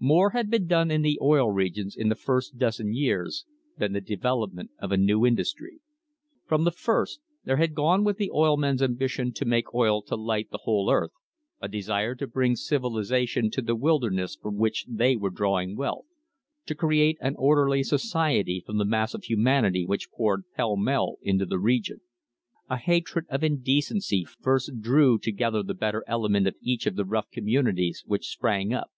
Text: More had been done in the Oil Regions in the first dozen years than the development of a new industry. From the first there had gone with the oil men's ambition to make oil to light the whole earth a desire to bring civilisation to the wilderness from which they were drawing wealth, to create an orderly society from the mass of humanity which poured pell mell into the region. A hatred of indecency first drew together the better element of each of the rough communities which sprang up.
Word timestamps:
More 0.00 0.30
had 0.30 0.48
been 0.48 0.66
done 0.66 0.90
in 0.90 1.02
the 1.02 1.18
Oil 1.20 1.50
Regions 1.52 1.94
in 1.98 2.08
the 2.08 2.14
first 2.14 2.56
dozen 2.56 2.94
years 2.94 3.44
than 3.76 3.92
the 3.92 4.00
development 4.00 4.70
of 4.78 4.90
a 4.90 4.96
new 4.96 5.26
industry. 5.26 5.80
From 6.46 6.64
the 6.64 6.70
first 6.70 7.20
there 7.44 7.58
had 7.58 7.74
gone 7.74 8.02
with 8.02 8.16
the 8.16 8.30
oil 8.30 8.56
men's 8.56 8.80
ambition 8.82 9.34
to 9.34 9.44
make 9.44 9.74
oil 9.74 10.00
to 10.04 10.16
light 10.16 10.48
the 10.50 10.60
whole 10.62 10.90
earth 10.90 11.10
a 11.60 11.68
desire 11.68 12.14
to 12.14 12.26
bring 12.26 12.56
civilisation 12.56 13.50
to 13.50 13.60
the 13.60 13.74
wilderness 13.76 14.34
from 14.34 14.56
which 14.56 14.86
they 14.88 15.14
were 15.14 15.28
drawing 15.28 15.76
wealth, 15.76 16.06
to 16.64 16.74
create 16.74 17.18
an 17.20 17.34
orderly 17.36 17.82
society 17.82 18.62
from 18.64 18.78
the 18.78 18.86
mass 18.86 19.12
of 19.12 19.24
humanity 19.24 19.84
which 19.84 20.10
poured 20.10 20.50
pell 20.54 20.78
mell 20.78 21.16
into 21.20 21.44
the 21.44 21.58
region. 21.58 22.00
A 22.70 22.78
hatred 22.78 23.26
of 23.28 23.44
indecency 23.44 24.24
first 24.24 24.80
drew 24.80 25.18
together 25.18 25.62
the 25.62 25.74
better 25.74 26.02
element 26.08 26.46
of 26.46 26.54
each 26.62 26.86
of 26.86 26.96
the 26.96 27.04
rough 27.04 27.30
communities 27.30 28.02
which 28.06 28.30
sprang 28.30 28.72
up. 28.72 28.90